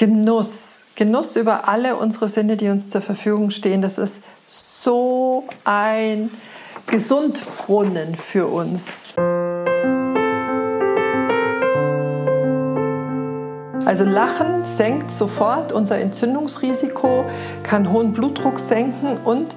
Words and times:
Genuss. 0.00 0.80
Genuss 0.94 1.36
über 1.36 1.68
alle 1.68 1.96
unsere 1.96 2.26
Sinne, 2.28 2.56
die 2.56 2.70
uns 2.70 2.88
zur 2.88 3.02
Verfügung 3.02 3.50
stehen. 3.50 3.82
Das 3.82 3.98
ist 3.98 4.22
so 4.48 5.44
ein 5.64 6.30
Gesundbrunnen 6.86 8.14
für 8.14 8.46
uns. 8.46 9.12
Also 13.84 14.04
Lachen 14.04 14.64
senkt 14.64 15.10
sofort 15.10 15.70
unser 15.70 15.98
Entzündungsrisiko, 15.98 17.26
kann 17.62 17.92
hohen 17.92 18.14
Blutdruck 18.14 18.58
senken 18.58 19.18
und 19.26 19.54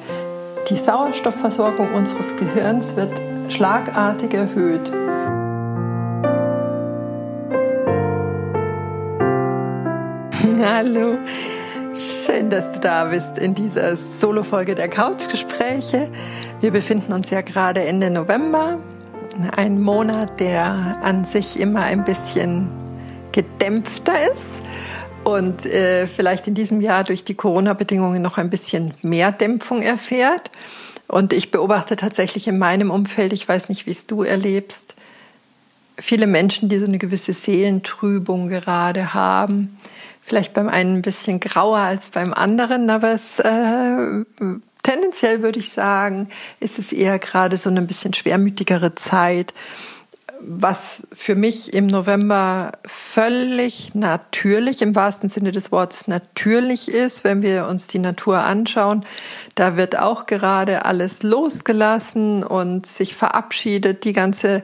die 0.69 0.75
Sauerstoffversorgung 0.75 1.93
unseres 1.93 2.35
Gehirns 2.35 2.97
wird 2.97 3.13
schlagartig 3.47 4.33
erhöht. 4.33 4.91
Hallo, 10.65 11.17
schön, 11.93 12.49
dass 12.49 12.71
du 12.71 12.79
da 12.79 13.03
bist 13.03 13.37
in 13.37 13.53
dieser 13.53 13.97
Solo-Folge 13.97 14.75
der 14.75 14.87
Couchgespräche. 14.87 16.09
Wir 16.61 16.71
befinden 16.71 17.11
uns 17.11 17.31
ja 17.31 17.41
gerade 17.41 17.83
Ende 17.83 18.09
November, 18.09 18.79
ein 19.57 19.81
Monat, 19.81 20.39
der 20.39 21.01
an 21.03 21.25
sich 21.25 21.59
immer 21.59 21.81
ein 21.81 22.05
bisschen 22.05 22.69
gedämpfter 23.33 24.13
ist 24.33 24.61
und 25.25 25.65
äh, 25.65 26.07
vielleicht 26.07 26.47
in 26.47 26.53
diesem 26.53 26.79
Jahr 26.79 27.03
durch 27.03 27.25
die 27.25 27.35
Corona-Bedingungen 27.35 28.21
noch 28.21 28.37
ein 28.37 28.49
bisschen 28.49 28.93
mehr 29.01 29.33
Dämpfung 29.33 29.81
erfährt. 29.81 30.49
Und 31.09 31.33
ich 31.33 31.51
beobachte 31.51 31.97
tatsächlich 31.97 32.47
in 32.47 32.57
meinem 32.57 32.89
Umfeld, 32.89 33.33
ich 33.33 33.45
weiß 33.45 33.67
nicht, 33.67 33.85
wie 33.85 33.91
es 33.91 34.07
du 34.07 34.23
erlebst, 34.23 34.95
viele 35.97 36.25
Menschen, 36.25 36.69
die 36.69 36.79
so 36.79 36.85
eine 36.85 36.99
gewisse 36.99 37.33
Seelentrübung 37.33 38.47
gerade 38.47 39.13
haben. 39.13 39.77
Vielleicht 40.25 40.53
beim 40.53 40.69
einen 40.69 40.97
ein 40.97 41.01
bisschen 41.01 41.39
grauer 41.39 41.79
als 41.79 42.09
beim 42.09 42.33
anderen, 42.33 42.89
aber 42.89 43.11
es 43.11 43.39
äh, 43.39 44.23
tendenziell 44.83 45.41
würde 45.41 45.59
ich 45.59 45.71
sagen, 45.71 46.29
ist 46.59 46.79
es 46.79 46.93
eher 46.93 47.19
gerade 47.19 47.57
so 47.57 47.69
eine 47.69 47.81
ein 47.81 47.87
bisschen 47.87 48.13
schwermütigere 48.13 48.95
Zeit 48.95 49.53
was 50.45 51.07
für 51.13 51.35
mich 51.35 51.73
im 51.73 51.87
November 51.87 52.73
völlig 52.85 53.95
natürlich, 53.95 54.81
im 54.81 54.95
wahrsten 54.95 55.29
Sinne 55.29 55.51
des 55.51 55.71
Wortes 55.71 56.07
natürlich 56.07 56.89
ist, 56.89 57.23
wenn 57.23 57.41
wir 57.41 57.67
uns 57.67 57.87
die 57.87 57.99
Natur 57.99 58.39
anschauen. 58.39 59.05
Da 59.55 59.77
wird 59.77 59.97
auch 59.97 60.25
gerade 60.25 60.85
alles 60.85 61.23
losgelassen 61.23 62.43
und 62.43 62.85
sich 62.85 63.15
verabschiedet, 63.15 64.03
die 64.03 64.13
ganze, 64.13 64.63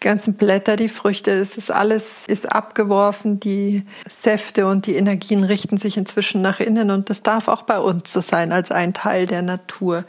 ganzen 0.00 0.34
Blätter, 0.34 0.76
die 0.76 0.88
Früchte, 0.88 1.30
es 1.32 1.56
ist 1.56 1.70
alles 1.70 2.26
ist 2.26 2.52
abgeworfen, 2.52 3.38
die 3.38 3.84
Säfte 4.08 4.66
und 4.66 4.86
die 4.86 4.96
Energien 4.96 5.44
richten 5.44 5.76
sich 5.76 5.96
inzwischen 5.96 6.42
nach 6.42 6.60
innen 6.60 6.90
und 6.90 7.10
das 7.10 7.22
darf 7.22 7.48
auch 7.48 7.62
bei 7.62 7.78
uns 7.78 8.12
so 8.12 8.20
sein 8.20 8.52
als 8.52 8.70
ein 8.70 8.94
Teil 8.94 9.26
der 9.26 9.42
Natur. 9.42 10.04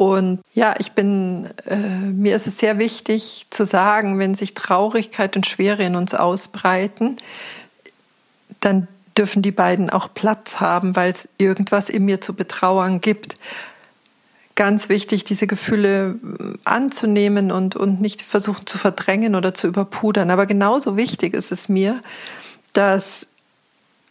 Und 0.00 0.40
ja, 0.54 0.76
ich 0.78 0.92
bin, 0.92 1.50
äh, 1.66 1.76
mir 1.76 2.34
ist 2.34 2.46
es 2.46 2.56
sehr 2.56 2.78
wichtig 2.78 3.48
zu 3.50 3.66
sagen, 3.66 4.18
wenn 4.18 4.34
sich 4.34 4.54
Traurigkeit 4.54 5.36
und 5.36 5.44
Schwere 5.44 5.82
in 5.82 5.94
uns 5.94 6.14
ausbreiten, 6.14 7.18
dann 8.60 8.88
dürfen 9.18 9.42
die 9.42 9.50
beiden 9.50 9.90
auch 9.90 10.08
Platz 10.14 10.58
haben, 10.58 10.96
weil 10.96 11.10
es 11.10 11.28
irgendwas 11.36 11.90
in 11.90 12.06
mir 12.06 12.22
zu 12.22 12.32
betrauern 12.32 13.02
gibt. 13.02 13.36
Ganz 14.54 14.88
wichtig, 14.88 15.24
diese 15.24 15.46
Gefühle 15.46 16.14
äh, 16.14 16.44
anzunehmen 16.64 17.52
und, 17.52 17.76
und 17.76 18.00
nicht 18.00 18.22
versuchen 18.22 18.64
zu 18.64 18.78
verdrängen 18.78 19.34
oder 19.34 19.52
zu 19.52 19.66
überpudern. 19.66 20.30
Aber 20.30 20.46
genauso 20.46 20.96
wichtig 20.96 21.34
ist 21.34 21.52
es 21.52 21.68
mir, 21.68 22.00
dass 22.72 23.26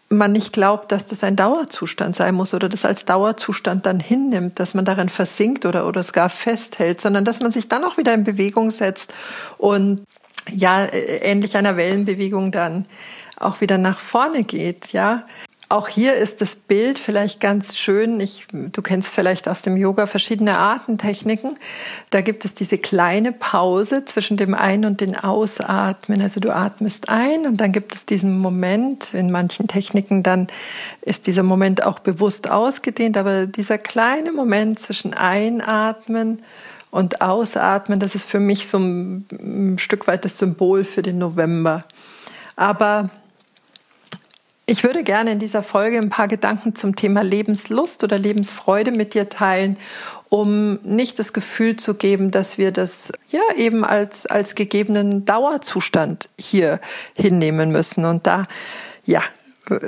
man 0.10 0.32
nicht 0.32 0.54
glaubt, 0.54 0.92
dass 0.92 1.06
das 1.06 1.24
ein 1.24 1.36
Dauerzustand 1.36 2.16
sein 2.16 2.36
muss 2.36 2.54
oder 2.54 2.68
das 2.68 2.84
als 2.84 3.06
Dauerzustand 3.06 3.86
dann 3.86 4.00
hinnimmt, 4.00 4.60
dass 4.60 4.74
man 4.74 4.86
darin 4.86 5.10
versinkt 5.10 5.66
oder, 5.66 5.88
oder 5.88 6.02
es 6.02 6.14
gar 6.14 6.30
festhält, 6.30 7.00
sondern 7.00 7.26
dass 7.26 7.40
man 7.40 7.52
sich 7.52 7.68
dann 7.70 7.84
auch 7.84 7.98
wieder 7.98 8.14
in 8.14 8.24
Bewegung 8.24 8.72
setzt 8.72 9.14
und 9.58 10.02
ja, 10.52 10.86
äh, 10.86 11.18
ähnlich 11.18 11.56
einer 11.58 11.78
Wellenbewegung 11.78 12.52
dann 12.52 12.86
auch 13.38 13.62
wieder 13.62 13.78
nach 13.78 14.00
vorne 14.00 14.44
geht, 14.44 14.92
ja. 14.94 15.26
Auch 15.72 15.88
hier 15.88 16.16
ist 16.16 16.42
das 16.42 16.56
Bild 16.56 16.98
vielleicht 16.98 17.40
ganz 17.40 17.78
schön. 17.78 18.20
Ich, 18.20 18.48
du 18.52 18.82
kennst 18.82 19.14
vielleicht 19.14 19.48
aus 19.48 19.62
dem 19.62 19.78
Yoga 19.78 20.08
verschiedene 20.08 20.58
Atemtechniken. 20.58 21.60
Da 22.10 22.22
gibt 22.22 22.44
es 22.44 22.56
diese 22.56 22.80
kleine 22.80 23.32
Pause 23.32 24.04
zwischen 24.04 24.36
dem 24.36 24.56
Ein- 24.56 24.84
und 24.84 25.00
dem 25.00 25.14
Ausatmen. 25.14 26.24
Also 26.24 26.40
du 26.40 26.56
atmest 26.56 27.10
ein 27.10 27.46
und 27.46 27.58
dann 27.58 27.72
gibt 27.72 27.94
es 27.94 28.08
diesen 28.08 28.40
Moment. 28.40 29.14
In 29.14 29.30
manchen 29.30 29.68
Techniken 29.68 30.24
dann 30.24 30.48
ist 31.02 31.28
dieser 31.28 31.44
Moment 31.44 31.86
auch 31.86 32.00
bewusst 32.00 32.50
ausgedehnt. 32.50 33.16
Aber 33.16 33.46
dieser 33.46 33.78
kleine 33.78 34.32
Moment 34.32 34.80
zwischen 34.80 35.14
Einatmen 35.14 36.42
und 36.90 37.22
Ausatmen, 37.22 38.00
das 38.00 38.16
ist 38.16 38.28
für 38.28 38.40
mich 38.40 38.68
so 38.68 38.80
ein, 38.80 39.28
ein 39.32 39.78
Stück 39.78 40.08
weit 40.08 40.26
das 40.26 40.40
Symbol 40.40 40.84
für 40.84 41.04
den 41.04 41.20
November. 41.20 41.86
Aber 42.56 43.12
ich 44.70 44.84
würde 44.84 45.04
gerne 45.04 45.32
in 45.32 45.40
dieser 45.40 45.64
Folge 45.64 45.98
ein 45.98 46.10
paar 46.10 46.28
Gedanken 46.28 46.76
zum 46.76 46.96
Thema 46.96 47.24
Lebenslust 47.24 48.04
oder 48.04 48.20
Lebensfreude 48.20 48.92
mit 48.92 49.16
dir 49.16 49.28
teilen, 49.28 49.78
um 50.30 50.76
nicht 50.84 51.18
das 51.18 51.34
Gefühl 51.34 51.76
zu 51.76 51.96
geben, 51.96 52.30
dass 52.30 52.60
wir 52.60 52.72
das 52.72 53.12
ja 53.32 53.42
eben 53.58 53.84
als, 53.84 54.28
als 54.28 54.54
gegebenen 54.54 55.26
Dauerzustand 55.26 56.30
hier 56.40 56.80
hinnehmen 57.16 57.72
müssen. 57.72 58.06
Und 58.06 58.28
da, 58.28 58.44
ja, 59.06 59.24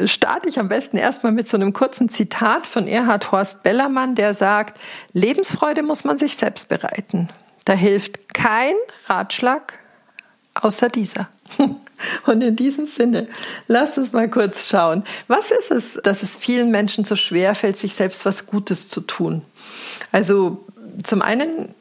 starte 0.06 0.50
ich 0.50 0.58
am 0.58 0.68
besten 0.68 0.98
erstmal 0.98 1.32
mit 1.32 1.48
so 1.48 1.58
einem 1.58 1.74
kurzen 1.74 2.10
Zitat 2.10 2.66
von 2.66 2.88
Erhard 2.88 3.32
Horst 3.32 3.62
Bellermann, 3.62 4.16
der 4.16 4.34
sagt, 4.34 4.80
Lebensfreude 5.14 5.84
muss 5.84 6.04
man 6.04 6.18
sich 6.18 6.38
selbst 6.38 6.70
bereiten. 6.70 7.30
Da 7.66 7.74
hilft 7.74 8.34
kein 8.34 8.74
Ratschlag 9.08 9.78
außer 10.56 10.90
dieser. 10.90 11.30
Und 12.26 12.42
in 12.42 12.56
diesem 12.56 12.86
Sinne, 12.86 13.28
lasst 13.68 13.98
uns 13.98 14.12
mal 14.12 14.30
kurz 14.30 14.68
schauen. 14.68 15.04
Was 15.28 15.52
ist 15.52 15.72
es, 15.72 16.00
dass 16.04 16.24
es 16.24 16.36
vielen 16.36 16.72
Menschen 16.72 17.06
so 17.06 17.16
schwer 17.16 17.54
fällt, 17.54 17.78
sich 17.78 17.94
selbst 17.94 18.26
was 18.26 18.48
Gutes 18.48 18.88
zu 18.88 19.02
tun? 19.02 19.44
Also 20.12 20.66
zum 21.04 21.22
einen 21.22 21.74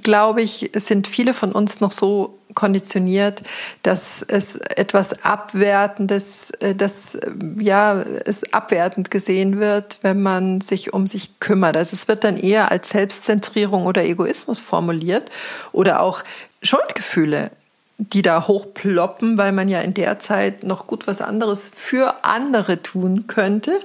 glaube 0.00 0.42
ich, 0.42 0.70
sind 0.74 1.06
viele 1.06 1.34
von 1.34 1.52
uns 1.52 1.80
noch 1.80 1.92
so 1.92 2.38
konditioniert, 2.54 3.42
dass 3.82 4.22
es 4.26 4.56
etwas 4.56 5.24
Abwertendes, 5.24 6.50
äh, 6.60 6.74
dass 6.74 7.18
ja 7.58 8.02
es 8.02 8.52
abwertend 8.52 9.10
gesehen 9.10 9.58
wird, 9.58 9.98
wenn 10.02 10.22
man 10.22 10.60
sich 10.60 10.92
um 10.92 11.06
sich 11.06 11.38
kümmert. 11.40 11.76
Also 11.76 11.94
es 11.94 12.08
wird 12.08 12.24
dann 12.24 12.36
eher 12.36 12.70
als 12.70 12.90
Selbstzentrierung 12.90 13.86
oder 13.86 14.04
Egoismus 14.04 14.58
formuliert 14.58 15.30
oder 15.72 16.00
auch 16.00 16.22
Schuldgefühle 16.62 17.50
die 17.98 18.22
da 18.22 18.46
hochploppen, 18.48 19.38
weil 19.38 19.52
man 19.52 19.68
ja 19.68 19.80
in 19.80 19.94
der 19.94 20.18
Zeit 20.18 20.64
noch 20.64 20.86
gut 20.86 21.06
was 21.06 21.20
anderes 21.20 21.70
für 21.72 22.24
andere 22.24 22.82
tun 22.82 23.26
könnte. 23.26 23.80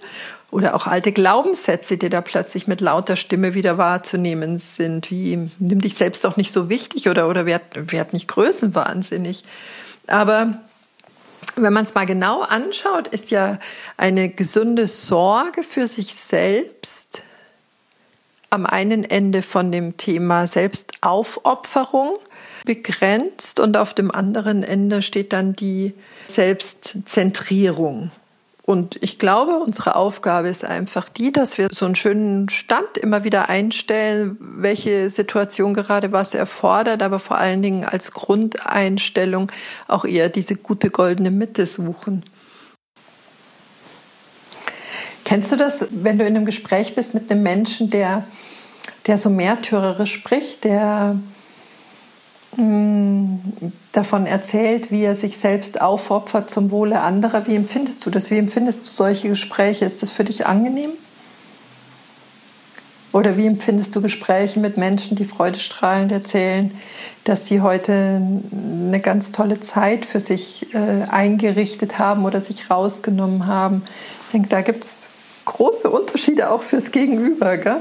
Oder 0.50 0.76
auch 0.76 0.88
alte 0.88 1.12
Glaubenssätze, 1.12 1.98
die 1.98 2.10
da 2.10 2.22
plötzlich 2.22 2.68
mit 2.68 2.80
lauter 2.80 3.18
Stimme 3.18 3.54
wieder 3.54 3.78
wahrzunehmen 3.78 4.60
sind, 4.60 5.12
wie 5.12 5.52
nimm 5.60 5.82
dich 5.82 5.96
selbst 5.96 6.24
doch 6.24 6.38
nicht 6.38 6.54
so 6.54 6.70
wichtig 6.70 7.10
oder, 7.10 7.30
oder 7.30 7.46
werd, 7.46 7.92
werd 7.92 8.14
nicht 8.14 8.30
größenwahnsinnig. 8.30 9.44
Aber 10.08 10.58
wenn 11.58 11.74
man 11.74 11.84
es 11.84 11.96
mal 11.96 12.06
genau 12.06 12.42
anschaut, 12.42 13.08
ist 13.10 13.30
ja 13.30 13.60
eine 13.98 14.30
gesunde 14.30 14.88
Sorge 14.88 15.64
für 15.64 15.86
sich 15.86 16.16
selbst 16.16 17.24
am 18.50 18.66
einen 18.66 19.04
Ende 19.04 19.42
von 19.42 19.72
dem 19.72 19.98
Thema 19.98 20.48
Selbstaufopferung 20.48 22.18
begrenzt 22.68 23.60
und 23.60 23.78
auf 23.78 23.96
dem 23.96 24.12
anderen 24.12 24.62
Ende 24.62 25.02
steht 25.02 25.34
dann 25.34 25.54
die 25.54 25.94
Selbstzentrierung. 26.28 28.12
Und 28.64 29.02
ich 29.02 29.18
glaube, 29.18 29.60
unsere 29.60 29.96
Aufgabe 29.96 30.50
ist 30.50 30.66
einfach 30.66 31.08
die, 31.08 31.32
dass 31.32 31.58
wir 31.58 31.70
so 31.72 31.86
einen 31.86 31.96
schönen 31.96 32.50
Stand 32.50 32.98
immer 32.98 33.24
wieder 33.24 33.48
einstellen, 33.48 34.36
welche 34.42 35.10
Situation 35.10 35.74
gerade 35.74 36.12
was 36.12 36.34
erfordert, 36.34 37.02
aber 37.02 37.20
vor 37.20 37.38
allen 37.38 37.62
Dingen 37.62 37.86
als 37.86 38.12
Grundeinstellung 38.12 39.50
auch 39.88 40.04
eher 40.04 40.28
diese 40.28 40.56
gute 40.56 40.90
goldene 40.90 41.32
Mitte 41.32 41.66
suchen. 41.66 42.24
Kennst 45.24 45.54
du 45.54 45.56
das, 45.56 45.86
wenn 45.90 46.18
du 46.18 46.26
in 46.26 46.36
einem 46.36 46.46
Gespräch 46.46 46.94
bist 46.94 47.14
mit 47.14 47.32
einem 47.32 47.44
Menschen, 47.44 47.90
der, 47.90 48.26
der 49.08 49.18
so 49.18 49.30
märtyrerisch 49.30 50.12
spricht, 50.12 50.66
der 50.66 51.18
davon 53.92 54.26
erzählt, 54.26 54.92
wie 54.92 55.04
er 55.04 55.16
sich 55.16 55.38
selbst 55.38 55.82
aufopfert 55.82 56.50
zum 56.50 56.72
Wohle 56.72 57.02
anderer. 57.02 57.48
Wie 57.48 57.56
empfindest 57.56 58.06
du 58.06 58.10
das? 58.10 58.32
Wie 58.32 58.38
empfindest 58.38 58.82
du 58.82 58.90
solche 58.90 59.30
Gespräche? 59.30 59.86
Ist 59.86 60.02
das 60.02 60.12
für 60.12 60.24
dich 60.24 60.46
angenehm? 60.46 60.92
Oder 63.14 63.38
wie 63.38 63.48
empfindest 63.48 63.96
du 63.96 64.02
Gespräche 64.02 64.60
mit 64.60 64.78
Menschen, 64.78 65.16
die 65.16 65.26
freudestrahlend 65.26 66.12
erzählen, 66.12 66.72
dass 67.24 67.48
sie 67.48 67.62
heute 67.62 68.22
eine 68.52 69.00
ganz 69.00 69.32
tolle 69.32 69.60
Zeit 69.60 70.06
für 70.06 70.20
sich 70.20 70.74
äh, 70.76 71.04
eingerichtet 71.10 71.98
haben 71.98 72.26
oder 72.26 72.42
sich 72.42 72.70
rausgenommen 72.70 73.48
haben, 73.48 73.84
Ich 74.28 74.34
denke, 74.34 74.50
da 74.50 74.62
gibt 74.62 74.84
es 74.84 75.04
große 75.46 75.90
Unterschiede 75.90 76.52
auch 76.52 76.62
fürs 76.62 76.92
Gegenüber. 76.92 77.58
Gell? 77.58 77.78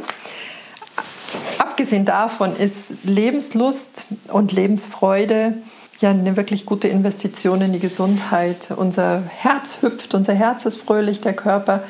Abgesehen 1.78 2.06
davon 2.06 2.56
ist 2.56 3.04
Lebenslust 3.04 4.06
und 4.28 4.50
Lebensfreude 4.50 5.58
ja 5.98 6.08
eine 6.08 6.34
wirklich 6.34 6.64
gute 6.64 6.88
Investition 6.88 7.60
in 7.60 7.74
die 7.74 7.80
Gesundheit. 7.80 8.70
Unser 8.74 9.22
Herz 9.22 9.82
hüpft, 9.82 10.14
unser 10.14 10.32
Herz 10.32 10.64
ist 10.64 10.80
fröhlich, 10.80 11.20
der 11.20 11.34
Körper 11.34 11.82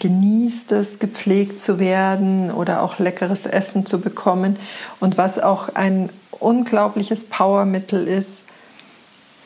genießt 0.00 0.72
es, 0.72 0.98
gepflegt 0.98 1.60
zu 1.60 1.78
werden 1.78 2.50
oder 2.52 2.80
auch 2.80 2.98
leckeres 2.98 3.44
Essen 3.44 3.84
zu 3.84 4.00
bekommen. 4.00 4.58
Und 4.98 5.18
was 5.18 5.38
auch 5.38 5.68
ein 5.74 6.08
unglaubliches 6.30 7.24
Powermittel 7.24 8.08
ist 8.08 8.44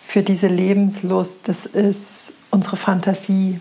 für 0.01 0.23
diese 0.23 0.47
Lebenslust, 0.47 1.49
das 1.49 1.67
ist 1.67 2.33
unsere 2.53 2.77
Fantasie. 2.77 3.59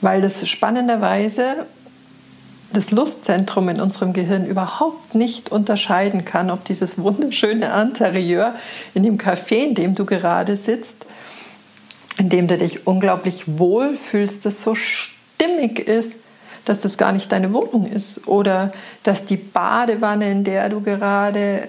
Weil 0.00 0.20
das 0.20 0.48
spannenderweise 0.48 1.68
das 2.72 2.90
Lustzentrum 2.90 3.68
in 3.68 3.80
unserem 3.80 4.12
Gehirn 4.12 4.46
überhaupt 4.46 5.14
nicht 5.14 5.50
unterscheiden 5.50 6.24
kann, 6.24 6.50
ob 6.50 6.64
dieses 6.64 6.98
wunderschöne 6.98 7.80
Interieur 7.80 8.54
in 8.94 9.02
dem 9.02 9.18
Café, 9.18 9.66
in 9.66 9.74
dem 9.74 9.94
du 9.94 10.04
gerade 10.04 10.56
sitzt, 10.56 10.96
in 12.18 12.28
dem 12.28 12.48
du 12.48 12.58
dich 12.58 12.86
unglaublich 12.86 13.58
wohl 13.58 13.96
fühlst, 13.96 14.46
das 14.46 14.62
so 14.62 14.74
stimmig 14.74 15.78
ist, 15.78 16.16
dass 16.64 16.80
das 16.80 16.96
gar 16.96 17.12
nicht 17.12 17.32
deine 17.32 17.52
Wohnung 17.52 17.86
ist 17.86 18.26
oder 18.28 18.72
dass 19.02 19.24
die 19.24 19.36
Badewanne, 19.36 20.30
in 20.30 20.44
der 20.44 20.68
du 20.68 20.80
gerade 20.80 21.68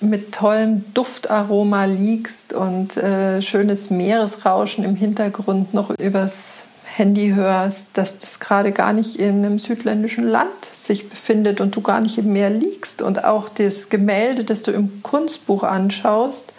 mit 0.00 0.32
tollem 0.32 0.84
Duftaroma 0.94 1.84
liegst 1.84 2.52
und 2.52 2.96
äh, 2.96 3.42
schönes 3.42 3.90
Meeresrauschen 3.90 4.84
im 4.84 4.96
Hintergrund 4.96 5.74
noch 5.74 5.90
übers 5.98 6.64
Handy 6.96 7.32
hörst, 7.34 7.86
dass 7.94 8.18
das 8.18 8.40
gerade 8.40 8.72
gar 8.72 8.92
nicht 8.92 9.16
in 9.16 9.44
einem 9.44 9.58
südländischen 9.58 10.28
Land 10.28 10.64
sich 10.74 11.08
befindet 11.08 11.60
und 11.60 11.76
du 11.76 11.80
gar 11.80 12.00
nicht 12.00 12.18
im 12.18 12.32
Meer 12.32 12.50
liegst 12.50 13.02
und 13.02 13.24
auch 13.24 13.48
das 13.48 13.88
Gemälde, 13.88 14.44
das 14.44 14.62
du 14.62 14.72
im 14.72 15.02
Kunstbuch 15.02 15.62
anschaust, 15.62 16.52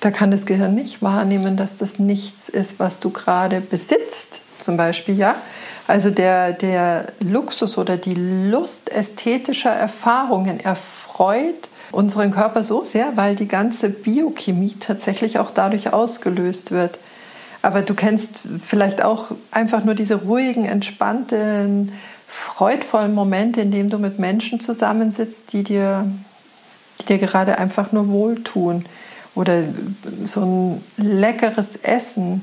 da 0.00 0.10
kann 0.10 0.30
das 0.30 0.46
Gehirn 0.46 0.74
nicht 0.74 1.02
wahrnehmen, 1.02 1.56
dass 1.56 1.76
das 1.76 1.98
nichts 1.98 2.48
ist, 2.48 2.78
was 2.78 3.00
du 3.00 3.10
gerade 3.10 3.60
besitzt, 3.60 4.40
zum 4.60 4.76
Beispiel, 4.76 5.18
ja. 5.18 5.36
Also 5.86 6.10
der, 6.10 6.52
der 6.52 7.12
Luxus 7.20 7.78
oder 7.78 7.96
die 7.96 8.14
Lust 8.14 8.90
ästhetischer 8.92 9.70
Erfahrungen 9.70 10.60
erfreut 10.60 11.68
unseren 11.92 12.30
Körper 12.30 12.62
so 12.62 12.84
sehr, 12.84 13.16
weil 13.16 13.36
die 13.36 13.48
ganze 13.48 13.88
Biochemie 13.88 14.74
tatsächlich 14.78 15.38
auch 15.38 15.50
dadurch 15.50 15.92
ausgelöst 15.92 16.72
wird. 16.72 16.98
Aber 17.62 17.82
du 17.82 17.94
kennst 17.94 18.30
vielleicht 18.64 19.02
auch 19.02 19.32
einfach 19.50 19.84
nur 19.84 19.94
diese 19.94 20.16
ruhigen, 20.16 20.64
entspannten, 20.64 21.92
freudvollen 22.28 23.14
Momente, 23.14 23.60
in 23.60 23.70
denen 23.70 23.88
du 23.88 23.98
mit 23.98 24.18
Menschen 24.18 24.60
zusammensitzt, 24.60 25.52
die 25.52 25.62
dir, 25.62 26.10
die 27.00 27.06
dir 27.06 27.18
gerade 27.18 27.58
einfach 27.58 27.92
nur 27.92 28.08
wohltun. 28.08 28.84
Oder 29.34 29.64
so 30.24 30.40
ein 30.40 30.84
leckeres 30.96 31.76
Essen, 31.76 32.42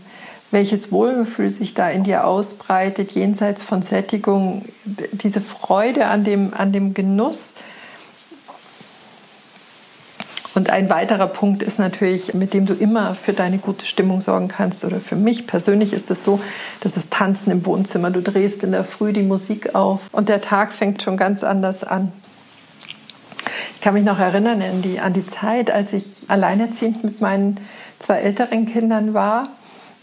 welches 0.51 0.91
Wohlgefühl 0.91 1.49
sich 1.49 1.73
da 1.73 1.89
in 1.89 2.03
dir 2.03 2.27
ausbreitet, 2.27 3.13
jenseits 3.13 3.63
von 3.63 3.81
Sättigung, 3.81 4.63
diese 4.85 5.41
Freude 5.41 6.05
an 6.05 6.23
dem, 6.23 6.53
an 6.53 6.71
dem 6.71 6.93
Genuss, 6.93 7.55
und 10.55 10.69
ein 10.69 10.89
weiterer 10.89 11.27
Punkt 11.27 11.63
ist 11.63 11.79
natürlich, 11.79 12.33
mit 12.33 12.53
dem 12.53 12.65
du 12.65 12.73
immer 12.73 13.15
für 13.15 13.33
deine 13.33 13.57
gute 13.57 13.85
Stimmung 13.85 14.21
sorgen 14.21 14.47
kannst. 14.47 14.85
Oder 14.85 15.01
für 15.01 15.15
mich 15.15 15.47
persönlich 15.47 15.93
ist 15.93 16.11
es 16.11 16.23
so, 16.23 16.39
dass 16.81 16.93
das 16.93 17.09
Tanzen 17.09 17.51
im 17.51 17.65
Wohnzimmer. 17.65 18.11
Du 18.11 18.21
drehst 18.21 18.63
in 18.63 18.71
der 18.71 18.83
Früh 18.83 19.13
die 19.13 19.23
Musik 19.23 19.73
auf 19.73 20.01
und 20.11 20.29
der 20.29 20.41
Tag 20.41 20.71
fängt 20.71 21.01
schon 21.01 21.17
ganz 21.17 21.43
anders 21.43 21.83
an. 21.83 22.11
Ich 23.75 23.81
kann 23.81 23.95
mich 23.95 24.03
noch 24.03 24.19
erinnern 24.19 24.61
an 24.61 24.81
die, 24.81 24.99
an 24.99 25.13
die 25.13 25.25
Zeit, 25.25 25.71
als 25.71 25.91
ich 25.91 26.25
alleinerziehend 26.27 27.03
mit 27.03 27.19
meinen 27.19 27.59
zwei 27.99 28.19
älteren 28.19 28.65
Kindern 28.65 29.13
war 29.13 29.49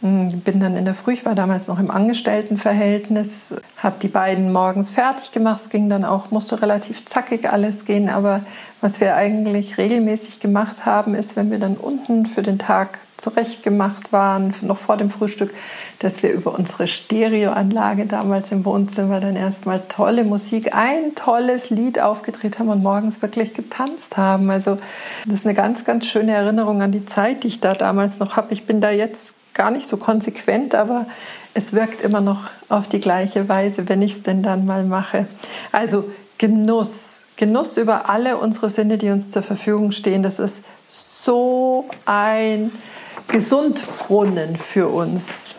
bin 0.01 0.61
dann 0.61 0.77
in 0.77 0.87
der 0.87 0.95
Früh, 0.95 1.13
ich 1.13 1.27
war 1.27 1.35
damals 1.35 1.69
noch 1.69 1.79
im 1.79 1.91
Angestelltenverhältnis, 1.91 3.55
habe 3.77 3.97
die 4.01 4.09
beiden 4.09 4.51
morgens 4.51 4.91
fertig 4.91 5.31
gemacht. 5.31 5.61
Es 5.61 5.69
ging 5.69 5.91
dann 5.91 6.07
auch, 6.07 6.31
musste 6.31 6.63
relativ 6.63 7.05
zackig 7.05 7.51
alles 7.51 7.85
gehen. 7.85 8.09
Aber 8.09 8.41
was 8.81 9.01
wir 9.01 9.15
eigentlich 9.15 9.77
regelmäßig 9.77 10.41
gemacht 10.41 10.87
haben, 10.87 11.15
ist, 11.15 11.37
wenn 11.37 11.51
wir 11.51 11.59
dann 11.59 11.77
unten 11.77 12.25
für 12.25 12.43
den 12.43 12.59
Tag 12.59 12.99
zurechtgemacht 13.19 14.11
waren, 14.13 14.55
noch 14.63 14.79
vor 14.79 14.97
dem 14.97 15.11
Frühstück, 15.11 15.53
dass 15.99 16.23
wir 16.23 16.33
über 16.33 16.59
unsere 16.59 16.89
Stereoanlage 16.89 18.07
damals 18.07 18.51
im 18.53 18.65
Wohnzimmer 18.65 19.21
dann 19.21 19.37
erstmal 19.37 19.81
tolle 19.89 20.25
Musik, 20.25 20.75
ein 20.75 21.15
tolles 21.15 21.69
Lied 21.69 22.01
aufgedreht 22.01 22.59
haben 22.59 22.71
und 22.71 22.83
morgens 22.83 23.21
wirklich 23.21 23.53
getanzt 23.53 24.17
haben. 24.17 24.51
Also 24.51 24.79
das 25.27 25.41
ist 25.41 25.45
eine 25.45 25.55
ganz, 25.55 25.85
ganz 25.85 26.07
schöne 26.07 26.33
Erinnerung 26.33 26.81
an 26.81 26.93
die 26.93 27.05
Zeit, 27.05 27.45
die 27.45 27.49
ich 27.49 27.61
da 27.61 27.75
damals 27.75 28.19
noch 28.19 28.37
habe. 28.37 28.55
Ich 28.55 28.65
bin 28.65 28.81
da 28.81 28.91
jetzt 28.91 29.35
gar 29.55 29.71
nicht 29.71 29.87
so 29.87 29.97
konsequent, 29.97 30.75
aber 30.75 31.07
es 31.55 31.73
wirkt 31.73 32.03
immer 32.03 32.21
noch 32.21 32.51
auf 32.69 32.89
die 32.89 33.01
gleiche 33.01 33.49
Weise, 33.49 33.89
wenn 33.89 34.03
ich 34.03 34.13
es 34.13 34.23
denn 34.23 34.43
dann 34.43 34.67
mal 34.67 34.85
mache. 34.85 35.27
Also 35.73 36.05
Genuss, 36.39 36.93
Genuss 37.37 37.77
über 37.77 38.09
alle 38.09 38.37
unsere 38.37 38.71
Sinne, 38.71 38.99
die 38.99 39.11
uns 39.11 39.31
zur 39.31 39.43
Verfügung 39.43 39.93
stehen, 39.93 40.23
das 40.23 40.39
ist 40.39 40.63
so 40.89 41.87
ein 42.07 42.71
Gesundbrunnen 43.29 44.57
für 44.57 44.89
uns. 44.89 45.55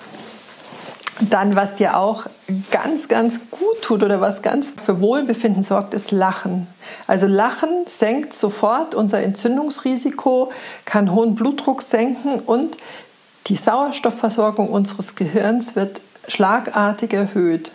Dann, 1.30 1.56
was 1.56 1.76
dir 1.76 1.98
auch 1.98 2.26
ganz, 2.72 3.08
ganz 3.08 3.40
gut 3.52 3.82
tut 3.82 4.02
oder 4.02 4.22
was 4.22 4.42
ganz 4.42 4.74
für 4.84 5.02
Wohlbefinden 5.02 5.62
sorgt, 5.62 5.94
ist 5.94 6.12
Lachen. 6.12 6.66
Also 7.06 7.28
Lachen 7.28 7.86
senkt 7.86 8.34
sofort 8.34 8.96
unser 8.96 9.22
Entzündungsrisiko, 9.22 10.52
kann 10.86 11.14
hohen 11.14 11.36
Blutdruck 11.36 11.84
senken 11.84 12.40
und 12.40 12.78
die 13.52 13.58
Sauerstoffversorgung 13.58 14.70
unseres 14.70 15.16
Gehirns 15.16 15.76
wird 15.76 16.00
schlagartig 16.30 17.12
erhöht. 17.12 17.74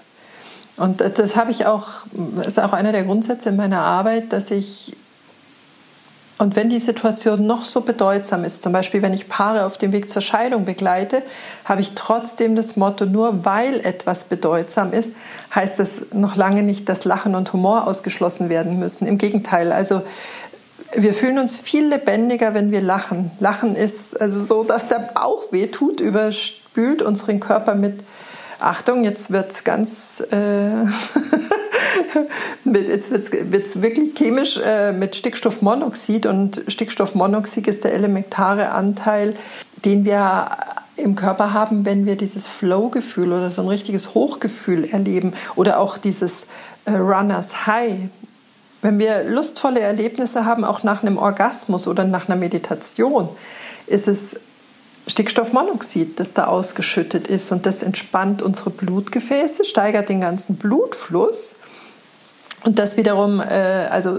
Und 0.78 1.00
das 1.00 1.36
habe 1.36 1.50
ich 1.50 1.66
auch, 1.66 2.06
ist 2.46 2.58
auch 2.58 2.72
einer 2.72 2.92
der 2.92 3.04
Grundsätze 3.04 3.50
in 3.50 3.56
meiner 3.56 3.82
Arbeit, 3.82 4.32
dass 4.32 4.50
ich, 4.50 4.96
und 6.38 6.56
wenn 6.56 6.70
die 6.70 6.78
Situation 6.78 7.46
noch 7.46 7.66
so 7.66 7.82
bedeutsam 7.82 8.44
ist, 8.44 8.62
zum 8.62 8.72
Beispiel 8.72 9.02
wenn 9.02 9.12
ich 9.12 9.28
Paare 9.28 9.66
auf 9.66 9.76
dem 9.76 9.92
Weg 9.92 10.08
zur 10.08 10.22
Scheidung 10.22 10.64
begleite, 10.64 11.22
habe 11.66 11.82
ich 11.82 11.92
trotzdem 11.94 12.56
das 12.56 12.76
Motto, 12.76 13.04
nur 13.04 13.44
weil 13.44 13.80
etwas 13.80 14.24
bedeutsam 14.24 14.94
ist, 14.94 15.12
heißt 15.54 15.78
das 15.78 15.90
noch 16.10 16.36
lange 16.36 16.62
nicht, 16.62 16.88
dass 16.88 17.04
Lachen 17.04 17.34
und 17.34 17.52
Humor 17.52 17.86
ausgeschlossen 17.86 18.48
werden 18.48 18.78
müssen. 18.78 19.06
Im 19.06 19.18
Gegenteil, 19.18 19.72
also 19.72 20.00
wir 20.94 21.14
fühlen 21.14 21.38
uns 21.38 21.58
viel 21.58 21.86
lebendiger, 21.86 22.54
wenn 22.54 22.70
wir 22.70 22.80
lachen. 22.80 23.30
Lachen 23.40 23.76
ist 23.76 24.20
also 24.20 24.44
so, 24.44 24.64
dass 24.64 24.88
der 24.88 25.10
Bauch 25.14 25.52
wehtut, 25.52 26.00
überspült 26.00 27.02
unseren 27.02 27.40
Körper 27.40 27.74
mit 27.74 28.04
Achtung, 28.58 29.04
jetzt 29.04 29.30
wird 29.30 29.52
es 29.52 29.64
ganz, 29.64 30.22
äh, 30.30 30.84
jetzt 32.64 33.10
wird 33.10 33.66
es 33.66 33.82
wirklich 33.82 34.14
chemisch 34.16 34.58
äh, 34.64 34.92
mit 34.92 35.14
Stickstoffmonoxid 35.14 36.24
und 36.24 36.62
Stickstoffmonoxid 36.66 37.68
ist 37.68 37.84
der 37.84 37.92
elementare 37.92 38.70
Anteil, 38.72 39.34
den 39.84 40.06
wir 40.06 40.56
im 40.96 41.14
Körper 41.16 41.52
haben, 41.52 41.84
wenn 41.84 42.06
wir 42.06 42.16
dieses 42.16 42.46
Flow-Gefühl 42.46 43.32
oder 43.32 43.50
so 43.50 43.60
ein 43.60 43.68
richtiges 43.68 44.14
Hochgefühl 44.14 44.84
erleben 44.84 45.34
oder 45.54 45.78
auch 45.78 45.98
dieses 45.98 46.46
äh, 46.86 46.92
Runners 46.92 47.66
High. 47.66 48.08
Wenn 48.82 48.98
wir 48.98 49.24
lustvolle 49.24 49.80
Erlebnisse 49.80 50.44
haben, 50.44 50.64
auch 50.64 50.82
nach 50.82 51.02
einem 51.02 51.18
Orgasmus 51.18 51.86
oder 51.86 52.04
nach 52.04 52.28
einer 52.28 52.36
Meditation, 52.36 53.28
ist 53.86 54.08
es 54.08 54.36
Stickstoffmonoxid, 55.08 56.18
das 56.18 56.32
da 56.32 56.46
ausgeschüttet 56.46 57.28
ist 57.28 57.52
und 57.52 57.64
das 57.64 57.82
entspannt 57.82 58.42
unsere 58.42 58.70
Blutgefäße, 58.70 59.64
steigert 59.64 60.08
den 60.08 60.20
ganzen 60.20 60.56
Blutfluss 60.56 61.54
und 62.66 62.80
das 62.80 62.96
wiederum 62.96 63.40
äh, 63.40 63.44
also 63.44 64.18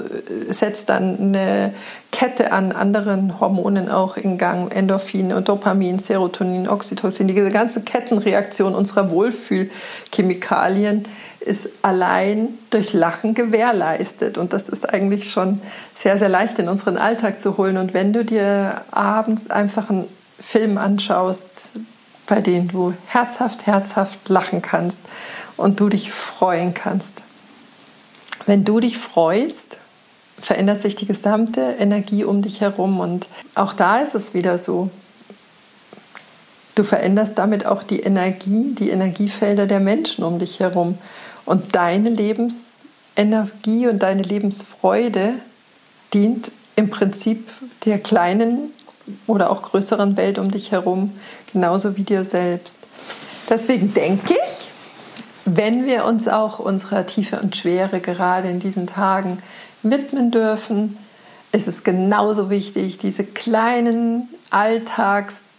setzt 0.49 0.87
dann 0.87 1.17
eine 1.19 1.73
Kette 2.13 2.53
an 2.53 2.71
anderen 2.71 3.41
Hormonen 3.41 3.89
auch 3.89 4.15
in 4.15 4.37
Gang, 4.37 4.73
Endorphine 4.73 5.35
und 5.35 5.49
Dopamin, 5.49 5.99
Serotonin, 5.99 6.69
Oxytocin, 6.69 7.27
diese 7.27 7.51
ganze 7.51 7.81
Kettenreaktion 7.81 8.73
unserer 8.73 9.11
Wohlfühlchemikalien 9.11 11.03
ist 11.47 11.69
allein 11.81 12.49
durch 12.69 12.93
Lachen 12.93 13.33
gewährleistet. 13.33 14.37
Und 14.37 14.53
das 14.53 14.69
ist 14.69 14.87
eigentlich 14.87 15.31
schon 15.31 15.61
sehr, 15.95 16.17
sehr 16.17 16.29
leicht 16.29 16.59
in 16.59 16.69
unseren 16.69 16.97
Alltag 16.97 17.41
zu 17.41 17.57
holen. 17.57 17.77
Und 17.77 17.93
wenn 17.93 18.13
du 18.13 18.23
dir 18.23 18.81
abends 18.91 19.49
einfach 19.49 19.89
einen 19.89 20.07
Film 20.39 20.77
anschaust, 20.77 21.69
bei 22.27 22.41
dem 22.41 22.67
du 22.67 22.93
herzhaft, 23.07 23.65
herzhaft 23.65 24.29
lachen 24.29 24.61
kannst 24.61 24.99
und 25.55 25.79
du 25.79 25.89
dich 25.89 26.11
freuen 26.11 26.73
kannst. 26.73 27.23
Wenn 28.45 28.63
du 28.63 28.79
dich 28.79 28.97
freust, 28.97 29.77
verändert 30.39 30.81
sich 30.81 30.95
die 30.95 31.07
gesamte 31.07 31.75
Energie 31.79 32.23
um 32.23 32.41
dich 32.41 32.61
herum. 32.61 32.99
Und 32.99 33.27
auch 33.55 33.73
da 33.73 33.99
ist 33.99 34.13
es 34.13 34.33
wieder 34.33 34.57
so. 34.57 34.89
Du 36.75 36.83
veränderst 36.83 37.37
damit 37.37 37.65
auch 37.65 37.81
die 37.81 38.01
Energie, 38.01 38.75
die 38.77 38.91
Energiefelder 38.91 39.65
der 39.65 39.79
Menschen 39.79 40.23
um 40.23 40.37
dich 40.37 40.59
herum. 40.59 40.97
Und 41.47 41.75
deine 41.75 42.09
Lebensenergie 42.09 43.87
und 43.87 44.03
deine 44.03 44.21
Lebensfreude 44.21 45.35
dient 46.13 46.51
im 46.75 46.89
Prinzip 46.89 47.49
der 47.85 47.99
kleinen 47.99 48.71
oder 49.27 49.49
auch 49.49 49.61
größeren 49.61 50.17
Welt 50.17 50.39
um 50.39 50.51
dich 50.51 50.71
herum, 50.71 51.17
genauso 51.53 51.95
wie 51.95 52.03
dir 52.03 52.25
selbst. 52.25 52.79
Deswegen 53.49 53.93
denke 53.93 54.33
ich, 54.33 54.67
wenn 55.45 55.85
wir 55.85 56.03
uns 56.03 56.27
auch 56.27 56.59
unserer 56.59 57.05
Tiefe 57.05 57.39
und 57.39 57.55
Schwere 57.55 58.01
gerade 58.01 58.49
in 58.49 58.59
diesen 58.59 58.85
Tagen 58.85 59.41
widmen 59.83 60.31
dürfen, 60.31 60.97
ist 61.53 61.69
es 61.69 61.83
genauso 61.83 62.49
wichtig, 62.49 62.97
diese 62.97 63.23
kleinen 63.23 64.27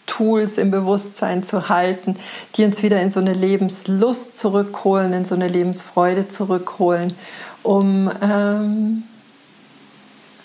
Alltagstools 0.09 0.59
im 0.59 0.71
Bewusstsein 0.71 1.43
zu 1.43 1.69
halten, 1.69 2.17
die 2.57 2.65
uns 2.65 2.83
wieder 2.83 3.01
in 3.01 3.11
so 3.11 3.21
eine 3.21 3.35
Lebenslust 3.35 4.39
zurückholen, 4.39 5.13
in 5.13 5.25
so 5.25 5.35
eine 5.35 5.49
Lebensfreude 5.49 6.29
zurückholen, 6.29 7.15
um 7.63 8.11
ähm, 8.23 9.03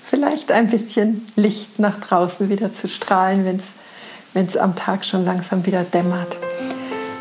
vielleicht 0.03 0.51
ein 0.51 0.69
bisschen 0.69 1.25
Licht 1.35 1.79
nach 1.79 1.99
draußen 1.99 2.49
wieder 2.49 2.71
zu 2.71 2.87
strahlen, 2.87 3.45
wenn 4.33 4.45
es 4.45 4.57
am 4.57 4.75
Tag 4.75 5.05
schon 5.05 5.25
langsam 5.25 5.65
wieder 5.65 5.83
dämmert. 5.83 6.35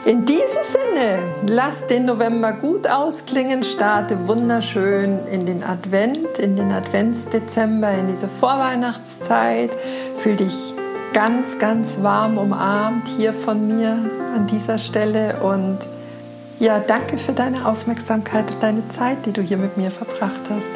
In 0.05 0.25
diesem 0.27 0.43
Sinne, 0.73 1.19
lass 1.47 1.87
den 1.87 2.07
November 2.07 2.55
gut 2.55 2.89
ausklingen, 2.89 3.63
starte 3.63 4.27
wunderschön 4.27 5.21
in 5.29 5.47
den 5.47 5.63
Advent, 5.63 6.39
in 6.41 6.57
den 6.57 6.73
Adventsdezember, 6.73 7.93
in 7.93 8.09
diese 8.09 8.29
Vorweihnachtszeit. 8.29 9.71
Fühl 10.19 10.35
dich 10.35 10.75
ganz, 11.13 11.59
ganz 11.59 11.97
warm 12.01 12.39
umarmt 12.39 13.09
hier 13.17 13.33
von 13.33 13.67
mir 13.69 13.99
an 14.35 14.47
dieser 14.47 14.79
Stelle 14.79 15.37
und 15.43 15.79
ja, 16.59 16.79
danke 16.79 17.19
für 17.19 17.33
deine 17.33 17.67
Aufmerksamkeit 17.67 18.51
und 18.51 18.63
deine 18.63 18.89
Zeit, 18.89 19.27
die 19.27 19.33
du 19.33 19.43
hier 19.43 19.57
mit 19.57 19.77
mir 19.77 19.91
verbracht 19.91 20.41
hast. 20.49 20.69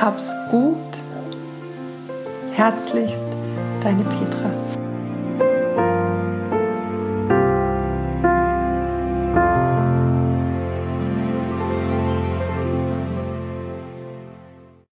Hab's 0.00 0.34
gut. 0.50 0.76
Herzlichst, 2.52 3.26
deine 3.82 4.02
Petra. 4.04 4.67